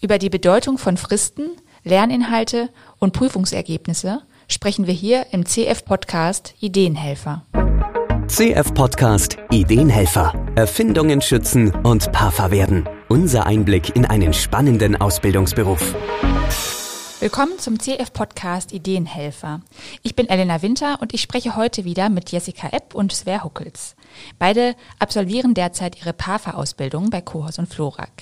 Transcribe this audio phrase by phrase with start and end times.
[0.00, 7.44] Über die Bedeutung von Fristen, Lerninhalte und Prüfungsergebnisse sprechen wir hier im CF-Podcast Ideenhelfer.
[8.28, 10.34] CF-Podcast Ideenhelfer.
[10.54, 12.88] Erfindungen schützen und Parfer werden.
[13.08, 15.96] Unser Einblick in einen spannenden Ausbildungsberuf.
[17.18, 19.62] Willkommen zum CF-Podcast Ideenhelfer.
[20.04, 23.96] Ich bin Elena Winter und ich spreche heute wieder mit Jessica Epp und Sver Huckels.
[24.38, 28.12] Beide absolvieren derzeit ihre PAFA-Ausbildung bei Kohaus und Florak.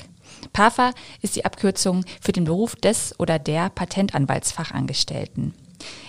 [0.53, 0.93] PAFA
[1.23, 5.55] ist die Abkürzung für den Beruf des oder der Patentanwaltsfachangestellten.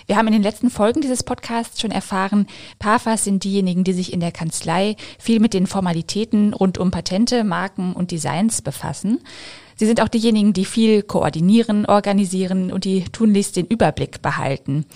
[0.06, 2.46] Wir haben in den letzten Folgen dieses Podcasts schon erfahren,
[2.78, 7.44] PAFAs sind diejenigen, die sich in der Kanzlei viel mit den Formalitäten rund um Patente,
[7.44, 9.20] Marken und Designs befassen.
[9.76, 14.86] Sie sind auch diejenigen, die viel koordinieren, organisieren und die tunlichst den Überblick behalten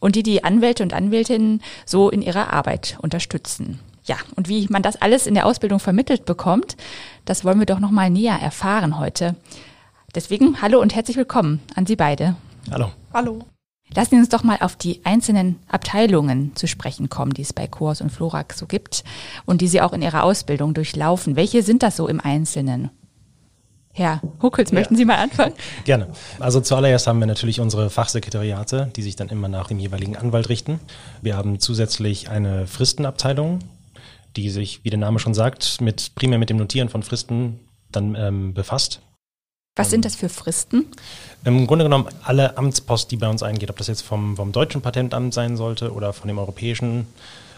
[0.00, 3.78] und die die Anwälte und Anwältinnen so in ihrer Arbeit unterstützen.
[4.04, 6.76] Ja, und wie man das alles in der Ausbildung vermittelt bekommt,
[7.24, 9.36] das wollen wir doch noch mal näher erfahren heute.
[10.14, 12.34] Deswegen hallo und herzlich willkommen an Sie beide.
[12.70, 12.90] Hallo.
[13.14, 13.44] Hallo.
[13.94, 17.66] Lassen Sie uns doch mal auf die einzelnen Abteilungen zu sprechen kommen, die es bei
[17.68, 19.04] Kurs und Florak so gibt
[19.44, 21.36] und die Sie auch in Ihrer Ausbildung durchlaufen.
[21.36, 22.90] Welche sind das so im Einzelnen?
[23.94, 24.76] Herr Huckels, ja.
[24.78, 25.52] möchten Sie mal anfangen?
[25.84, 26.08] Gerne.
[26.40, 30.48] Also zuallererst haben wir natürlich unsere Fachsekretariate, die sich dann immer nach dem jeweiligen Anwalt
[30.48, 30.80] richten.
[31.20, 33.58] Wir haben zusätzlich eine Fristenabteilung,
[34.36, 38.14] die sich, wie der Name schon sagt, mit primär mit dem Notieren von Fristen dann
[38.14, 39.00] ähm, befasst.
[39.76, 40.86] Was sind das für Fristen?
[41.44, 44.82] Im Grunde genommen alle Amtspost, die bei uns eingeht, ob das jetzt vom, vom deutschen
[44.82, 47.06] Patentamt sein sollte oder von dem europäischen,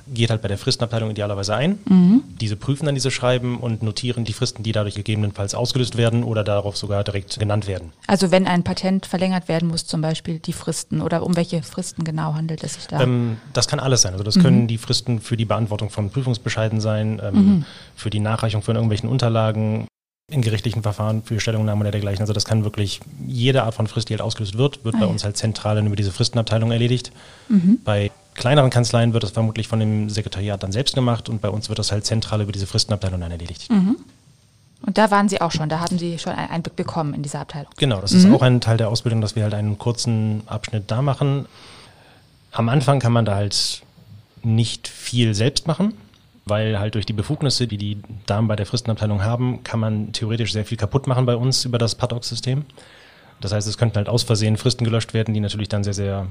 [0.07, 1.79] geht halt bei der Fristenabteilung idealerweise ein.
[1.87, 2.23] Mhm.
[2.41, 6.45] Diese prüfen dann diese Schreiben und notieren die Fristen, die dadurch gegebenenfalls ausgelöst werden oder
[6.45, 7.93] darauf sogar direkt genannt werden.
[8.07, 12.05] Also wenn ein Patent verlängert werden muss, zum Beispiel die Fristen oder um welche Fristen
[12.05, 13.01] genau handelt es sich da?
[13.01, 14.13] Ähm, das kann alles sein.
[14.13, 14.43] Also das mhm.
[14.43, 17.65] können die Fristen für die Beantwortung von Prüfungsbescheiden sein, ähm, mhm.
[17.97, 19.87] für die Nachreichung von irgendwelchen Unterlagen,
[20.31, 22.23] in gerichtlichen Verfahren für Stellungnahmen oder dergleichen.
[22.23, 25.05] Also das kann wirklich jede Art von Frist, die halt ausgelöst wird, wird ah, bei
[25.05, 25.11] ja.
[25.11, 27.13] uns halt zentral über diese Fristenabteilung erledigt.
[27.49, 27.79] Mhm.
[27.85, 31.69] Bei kleineren Kanzleien wird das vermutlich von dem Sekretariat dann selbst gemacht und bei uns
[31.69, 33.71] wird das halt zentral über diese Fristenabteilung dann erledigt.
[33.71, 33.97] Mhm.
[34.87, 37.39] Und da waren Sie auch schon, da haben Sie schon einen Einblick bekommen in diese
[37.39, 37.71] Abteilung.
[37.79, 38.19] Genau, das mhm.
[38.19, 41.47] ist auch ein Teil der Ausbildung, dass wir halt einen kurzen Abschnitt da machen.
[42.53, 43.83] Am Anfang kann man da halt
[44.43, 45.95] nicht viel selbst machen,
[46.45, 50.53] weil halt durch die Befugnisse, die die Damen bei der Fristenabteilung haben, kann man theoretisch
[50.53, 52.67] sehr viel kaputt machen bei uns über das Paddock-System.
[53.41, 56.27] Das heißt, es könnten halt aus Versehen Fristen gelöscht werden, die natürlich dann sehr, sehr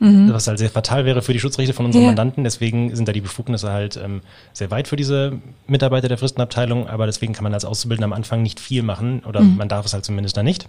[0.00, 0.32] Mhm.
[0.32, 2.08] Was halt sehr fatal wäre für die Schutzrechte von unseren ja.
[2.08, 2.44] Mandanten.
[2.44, 4.20] Deswegen sind da die Befugnisse halt ähm,
[4.52, 6.88] sehr weit für diese Mitarbeiter der Fristenabteilung.
[6.88, 9.56] Aber deswegen kann man als Auszubildender am Anfang nicht viel machen oder mhm.
[9.56, 10.68] man darf es halt zumindest da nicht.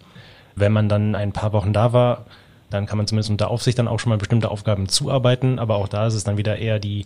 [0.56, 2.26] Wenn man dann ein paar Wochen da war,
[2.70, 5.60] dann kann man zumindest unter Aufsicht dann auch schon mal bestimmte Aufgaben zuarbeiten.
[5.60, 7.06] Aber auch da ist es dann wieder eher die,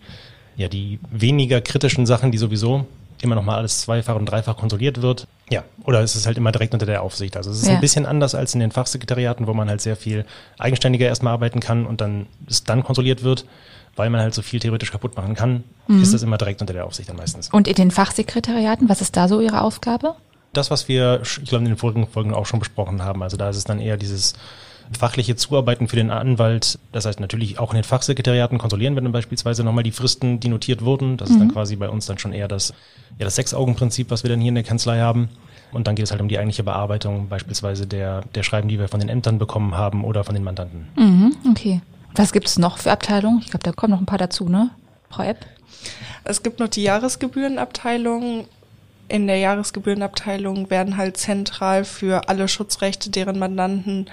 [0.55, 2.85] ja, die weniger kritischen Sachen, die sowieso
[3.23, 5.27] immer noch mal alles zweifach und dreifach kontrolliert wird.
[5.49, 7.37] Ja, oder es ist halt immer direkt unter der Aufsicht.
[7.37, 7.75] Also es ist ja.
[7.75, 10.25] ein bisschen anders als in den Fachsekretariaten, wo man halt sehr viel
[10.57, 13.45] eigenständiger erstmal arbeiten kann und dann es dann kontrolliert wird,
[13.95, 16.01] weil man halt so viel theoretisch kaputt machen kann, mhm.
[16.01, 17.49] ist das immer direkt unter der Aufsicht dann meistens.
[17.51, 20.15] Und in den Fachsekretariaten, was ist da so Ihre Aufgabe?
[20.53, 23.23] Das, was wir, ich glaube, in den vorigen Folgen auch schon besprochen haben.
[23.23, 24.35] Also da ist es dann eher dieses
[24.97, 26.79] fachliche Zuarbeiten für den Anwalt.
[26.91, 30.49] Das heißt natürlich auch in den Fachsekretariaten kontrollieren wir dann beispielsweise nochmal die Fristen, die
[30.49, 31.17] notiert wurden.
[31.17, 31.35] Das mhm.
[31.35, 31.53] ist dann mhm.
[31.53, 32.73] quasi bei uns dann schon eher das,
[33.17, 35.29] ja, das Sechs-Augen-Prinzip, was wir dann hier in der Kanzlei haben.
[35.71, 38.87] Und dann geht es halt um die eigentliche Bearbeitung beispielsweise der, der Schreiben, die wir
[38.87, 40.87] von den Ämtern bekommen haben oder von den Mandanten.
[40.95, 41.81] Mhm, okay.
[42.15, 43.39] Was gibt es noch für Abteilungen?
[43.39, 44.69] Ich glaube, da kommen noch ein paar dazu, ne?
[45.09, 45.45] Frau Epp?
[46.23, 48.45] Es gibt noch die Jahresgebührenabteilung.
[49.09, 54.09] In der Jahresgebührenabteilung werden halt zentral für alle Schutzrechte deren Mandanten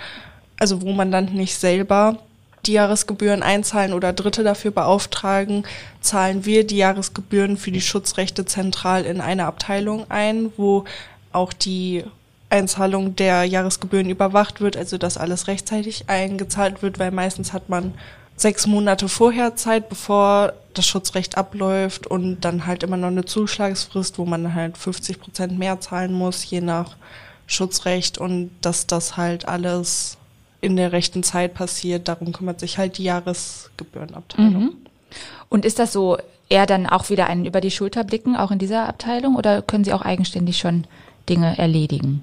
[0.60, 2.19] also wo man dann nicht selber
[2.66, 5.65] die Jahresgebühren einzahlen oder Dritte dafür beauftragen,
[6.00, 10.84] zahlen wir die Jahresgebühren für die Schutzrechte zentral in eine Abteilung ein, wo
[11.32, 12.04] auch die
[12.50, 17.94] Einzahlung der Jahresgebühren überwacht wird, also dass alles rechtzeitig eingezahlt wird, weil meistens hat man
[18.37, 24.19] sechs Monate vorher Zeit, bevor das Schutzrecht abläuft und dann halt immer noch eine Zuschlagsfrist,
[24.19, 26.97] wo man halt 50 Prozent mehr zahlen muss, je nach
[27.47, 30.16] Schutzrecht und dass das halt alles
[30.60, 32.09] in der rechten Zeit passiert.
[32.09, 34.62] Darum kümmert sich halt die Jahresgebührenabteilung.
[34.62, 34.72] Mhm.
[35.48, 36.18] Und ist das so
[36.48, 39.84] eher dann auch wieder ein über die Schulter blicken, auch in dieser Abteilung, oder können
[39.84, 40.84] Sie auch eigenständig schon
[41.28, 42.22] Dinge erledigen?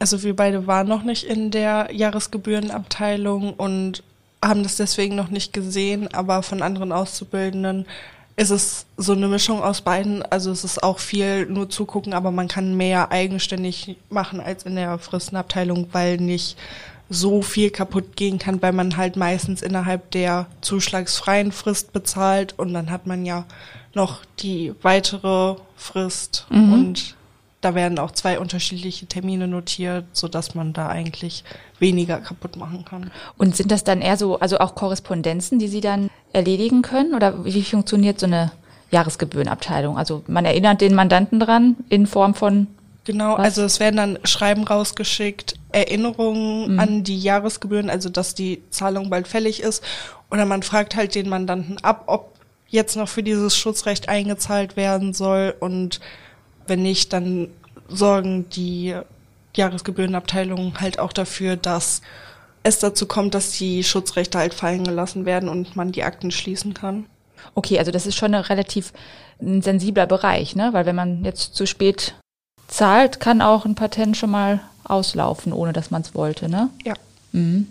[0.00, 4.02] Also wir beide waren noch nicht in der Jahresgebührenabteilung und
[4.44, 7.86] haben das deswegen noch nicht gesehen, aber von anderen Auszubildenden
[8.36, 10.22] ist es so eine Mischung aus beiden.
[10.22, 14.76] Also es ist auch viel nur zugucken, aber man kann mehr eigenständig machen als in
[14.76, 16.56] der Fristenabteilung, weil nicht
[17.10, 22.74] so viel kaputt gehen kann, weil man halt meistens innerhalb der zuschlagsfreien Frist bezahlt und
[22.74, 23.46] dann hat man ja
[23.94, 26.72] noch die weitere Frist mhm.
[26.72, 27.16] und
[27.60, 31.42] da werden auch zwei unterschiedliche Termine notiert, so dass man da eigentlich
[31.80, 33.10] weniger kaputt machen kann.
[33.36, 37.14] Und sind das dann eher so, also auch Korrespondenzen, die Sie dann erledigen können?
[37.14, 38.52] Oder wie funktioniert so eine
[38.92, 39.98] Jahresgebührenabteilung?
[39.98, 42.68] Also man erinnert den Mandanten dran in Form von
[43.08, 43.44] Genau, Was?
[43.44, 46.78] also es werden dann Schreiben rausgeschickt, Erinnerungen mhm.
[46.78, 49.82] an die Jahresgebühren, also dass die Zahlung bald fällig ist.
[50.30, 52.34] Oder man fragt halt den Mandanten ab, ob
[52.68, 56.00] jetzt noch für dieses Schutzrecht eingezahlt werden soll und
[56.66, 57.48] wenn nicht, dann
[57.88, 58.94] sorgen die
[59.56, 62.02] Jahresgebührenabteilungen halt auch dafür, dass
[62.62, 66.74] es dazu kommt, dass die Schutzrechte halt fallen gelassen werden und man die Akten schließen
[66.74, 67.06] kann.
[67.54, 68.92] Okay, also das ist schon ein relativ
[69.40, 70.74] ein sensibler Bereich, ne?
[70.74, 72.14] Weil wenn man jetzt zu spät
[72.78, 76.70] zahlt, kann auch ein Patent schon mal auslaufen, ohne dass man es wollte, ne?
[76.84, 76.94] Ja.
[77.32, 77.66] Mhm.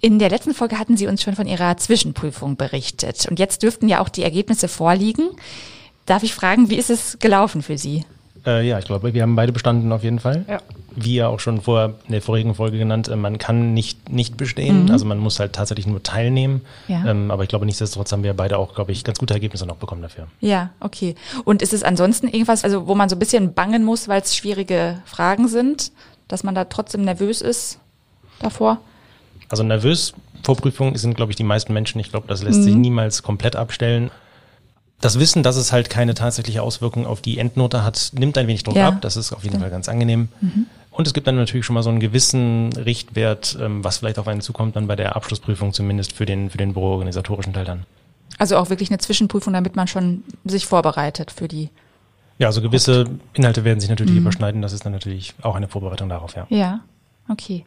[0.00, 3.26] In der letzten Folge hatten Sie uns schon von Ihrer Zwischenprüfung berichtet.
[3.28, 5.30] Und jetzt dürften ja auch die Ergebnisse vorliegen.
[6.06, 8.04] Darf ich fragen, wie ist es gelaufen für Sie?
[8.46, 10.44] Äh, ja, ich glaube, wir haben beide bestanden auf jeden Fall.
[10.48, 10.60] Ja.
[10.96, 14.36] Wie ja auch schon vor in der vorigen Folge genannt, äh, man kann nicht nicht
[14.36, 14.90] bestehen, mhm.
[14.90, 16.62] also man muss halt tatsächlich nur teilnehmen.
[16.88, 17.04] Ja.
[17.06, 19.76] Ähm, aber ich glaube, nichtsdestotrotz haben wir beide auch, glaube ich, ganz gute Ergebnisse noch
[19.76, 20.28] bekommen dafür.
[20.40, 21.14] Ja, okay.
[21.44, 24.36] Und ist es ansonsten irgendwas, also wo man so ein bisschen bangen muss, weil es
[24.36, 25.92] schwierige Fragen sind,
[26.28, 27.78] dass man da trotzdem nervös ist
[28.40, 28.78] davor?
[29.48, 32.00] Also nervös vor Prüfungen sind, glaube ich, die meisten Menschen.
[32.00, 32.64] Ich glaube, das lässt mhm.
[32.64, 34.10] sich niemals komplett abstellen.
[35.00, 38.62] Das Wissen, dass es halt keine tatsächliche Auswirkung auf die Endnote hat, nimmt ein wenig
[38.62, 38.88] Druck ja.
[38.88, 39.00] ab.
[39.00, 40.28] Das ist auf jeden Fall ganz angenehm.
[40.40, 40.66] Mhm.
[40.94, 44.28] Und es gibt dann natürlich schon mal so einen gewissen Richtwert, ähm, was vielleicht auf
[44.28, 47.84] einen zukommt, dann bei der Abschlussprüfung zumindest für den, für den büroorganisatorischen Teil dann.
[48.38, 51.70] Also auch wirklich eine Zwischenprüfung, damit man schon sich vorbereitet für die.
[52.38, 54.20] Ja, also gewisse Inhalte werden sich natürlich mhm.
[54.20, 54.62] überschneiden.
[54.62, 56.46] Das ist dann natürlich auch eine Vorbereitung darauf, ja.
[56.48, 56.80] Ja,
[57.28, 57.64] okay.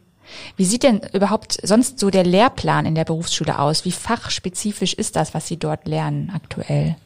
[0.56, 3.84] Wie sieht denn überhaupt sonst so der Lehrplan in der Berufsschule aus?
[3.84, 6.96] Wie fachspezifisch ist das, was Sie dort lernen aktuell?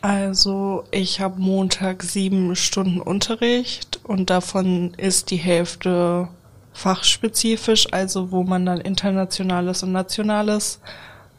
[0.00, 6.28] Also ich habe Montag sieben Stunden Unterricht und davon ist die Hälfte
[6.72, 10.80] fachspezifisch, also wo man dann internationales und nationales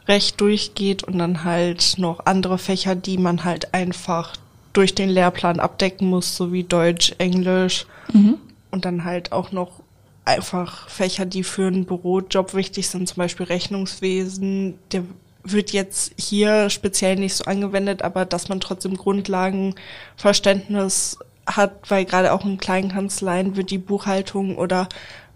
[0.08, 4.36] Recht durchgeht und dann halt noch andere Fächer, die man halt einfach
[4.74, 8.36] durch den Lehrplan abdecken muss, so wie Deutsch, Englisch mhm.
[8.72, 9.82] und dann halt auch noch
[10.26, 15.04] einfach Fächer, die für einen Bürojob wichtig sind, zum Beispiel Rechnungswesen, der
[15.52, 22.34] wird jetzt hier speziell nicht so angewendet, aber dass man trotzdem Grundlagenverständnis hat, weil gerade
[22.34, 24.90] auch in kleinen Kanzleien wird die Buchhaltung oder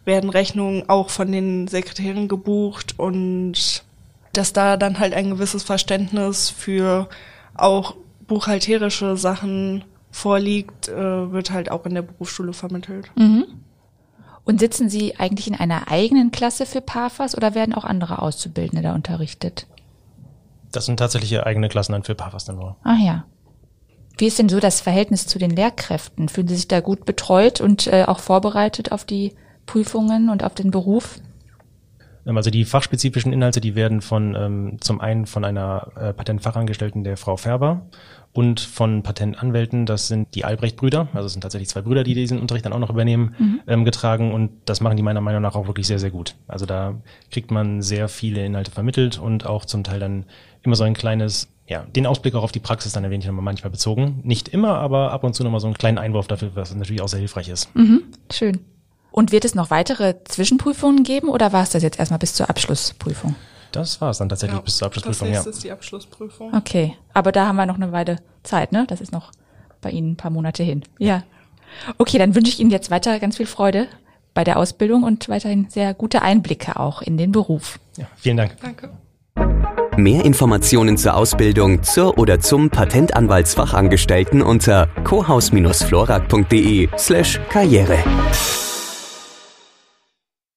[0.06, 3.84] werden Rechnungen auch von den Sekretären gebucht und
[4.34, 7.08] dass da dann halt ein gewisses Verständnis für
[7.56, 7.96] auch
[8.28, 13.10] buchhalterische Sachen vorliegt, äh, wird halt auch in der Berufsschule vermittelt.
[13.16, 13.46] Mhm.
[14.46, 18.84] Und sitzen Sie eigentlich in einer eigenen Klasse für PAFAS oder werden auch andere Auszubildende
[18.84, 19.68] da unterrichtet?
[20.74, 22.16] Das sind tatsächlich eigene Klassen dann für
[22.54, 22.76] nur.
[22.84, 23.26] Ach ja.
[24.18, 26.30] Wie ist denn so das Verhältnis zu den Lehrkräften?
[26.30, 29.34] Fühlen Sie sich da gut betreut und äh, auch vorbereitet auf die
[29.66, 31.20] Prüfungen und auf den Beruf?
[32.26, 37.04] Ähm, also die fachspezifischen Inhalte, die werden von ähm, zum einen von einer äh, Patentfachangestellten
[37.04, 37.86] der Frau Färber
[38.34, 42.40] und von Patentanwälten, das sind die Albrecht-Brüder, also es sind tatsächlich zwei Brüder, die diesen
[42.40, 43.60] Unterricht dann auch noch übernehmen, mhm.
[43.68, 46.36] ähm, getragen und das machen die meiner Meinung nach auch wirklich sehr, sehr gut.
[46.48, 46.96] Also da
[47.30, 50.26] kriegt man sehr viele Inhalte vermittelt und auch zum Teil dann
[50.64, 53.44] immer so ein kleines, ja, den Ausblick auch auf die Praxis dann erwähne ich nochmal
[53.44, 54.22] manchmal bezogen.
[54.24, 57.08] Nicht immer, aber ab und zu nochmal so einen kleinen Einwurf dafür, was natürlich auch
[57.08, 57.74] sehr hilfreich ist.
[57.76, 58.60] Mhm, schön.
[59.14, 62.50] Und wird es noch weitere Zwischenprüfungen geben oder war es das jetzt erstmal bis zur
[62.50, 63.36] Abschlussprüfung?
[63.72, 65.44] Das war es dann tatsächlich ja, bis zur Abschlussprüfung, das ja.
[65.44, 66.52] Das ist die Abschlussprüfung.
[66.54, 68.86] Okay, aber da haben wir noch eine Weile Zeit, ne?
[68.88, 69.32] Das ist noch
[69.82, 70.84] bei Ihnen ein paar Monate hin.
[70.98, 71.22] Ja.
[72.00, 73.88] Okay, dann wünsche ich Ihnen jetzt weiter ganz viel Freude
[74.34, 77.80] bei der Ausbildung und weiterhin sehr gute Einblicke auch in den Beruf.
[77.98, 78.58] Ja, vielen Dank.
[78.62, 78.90] Danke.
[79.96, 88.00] Mehr Informationen zur Ausbildung zur oder zum Patentanwaltsfachangestellten unter cohaus-florak.de slash karriere.